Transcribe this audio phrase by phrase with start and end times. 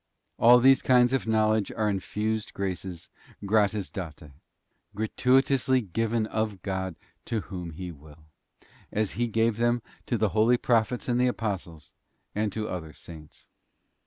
[0.01, 3.07] 'f All these kinds of knowledge are infused graces
[3.45, 4.31] gratis date,
[4.95, 8.25] gra tuitously given of God to whom He will,
[8.91, 11.93] as He gave them to the holy Prophets and the Apostles,
[12.33, 13.47] and to other Saints.